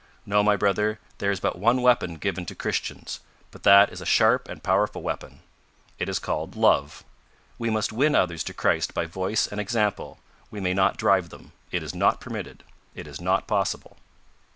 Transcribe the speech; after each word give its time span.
No, 0.25 0.41
my 0.41 0.55
brother; 0.55 0.97
there 1.19 1.29
is 1.29 1.39
but 1.39 1.59
one 1.59 1.83
weapon 1.83 2.15
given 2.15 2.43
to 2.47 2.55
Christians, 2.55 3.19
but 3.51 3.61
that 3.61 3.91
is 3.93 4.01
a 4.01 4.03
sharp 4.07 4.49
and 4.49 4.63
powerful 4.63 5.03
weapon. 5.03 5.41
It 5.99 6.09
is 6.09 6.17
called 6.17 6.55
Love; 6.55 7.03
we 7.59 7.69
must 7.69 7.93
win 7.93 8.15
others 8.15 8.43
to 8.45 8.53
Christ 8.55 8.95
by 8.95 9.05
voice 9.05 9.45
and 9.45 9.61
example, 9.61 10.17
we 10.49 10.59
may 10.59 10.73
not 10.73 10.97
drive 10.97 11.29
them. 11.29 11.51
It 11.71 11.83
is 11.83 11.93
not 11.93 12.19
permitted. 12.19 12.63
It 12.95 13.05
is 13.05 13.21
not 13.21 13.45
possible." 13.45 13.97